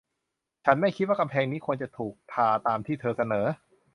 [0.65, 3.45] ฉันไม่คิดว่ากำแพงนี้ควรจะถูกทาตามที่เธอเสนอ